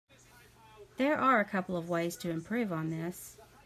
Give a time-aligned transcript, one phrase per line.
[0.97, 3.37] There are a couple ways to improve on this.